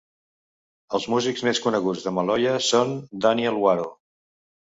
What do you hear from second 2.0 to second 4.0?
de maloya són Danyel Waro.